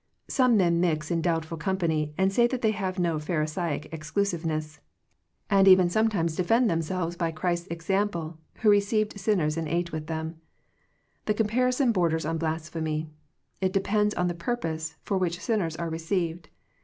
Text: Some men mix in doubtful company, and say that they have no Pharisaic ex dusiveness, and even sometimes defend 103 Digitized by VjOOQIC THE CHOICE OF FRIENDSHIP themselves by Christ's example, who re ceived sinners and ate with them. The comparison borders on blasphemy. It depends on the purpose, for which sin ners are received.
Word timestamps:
Some 0.27 0.57
men 0.57 0.79
mix 0.79 1.11
in 1.11 1.21
doubtful 1.21 1.57
company, 1.59 2.15
and 2.17 2.33
say 2.33 2.47
that 2.47 2.63
they 2.63 2.71
have 2.71 2.97
no 2.97 3.19
Pharisaic 3.19 3.87
ex 3.91 4.11
dusiveness, 4.11 4.79
and 5.47 5.67
even 5.67 5.91
sometimes 5.91 6.35
defend 6.35 6.69
103 6.69 6.91
Digitized 6.91 7.17
by 7.19 7.31
VjOOQIC 7.31 7.35
THE 7.35 7.37
CHOICE 7.37 7.37
OF 7.37 7.37
FRIENDSHIP 7.37 7.37
themselves 7.37 7.37
by 7.37 7.39
Christ's 7.39 7.67
example, 7.67 8.37
who 8.55 8.69
re 8.71 8.79
ceived 8.79 9.19
sinners 9.19 9.57
and 9.57 9.67
ate 9.67 9.91
with 9.91 10.07
them. 10.07 10.41
The 11.25 11.33
comparison 11.35 11.91
borders 11.91 12.25
on 12.25 12.37
blasphemy. 12.39 13.09
It 13.61 13.73
depends 13.73 14.15
on 14.15 14.27
the 14.27 14.33
purpose, 14.33 14.95
for 15.03 15.19
which 15.19 15.39
sin 15.39 15.59
ners 15.59 15.75
are 15.79 15.91
received. 15.91 16.49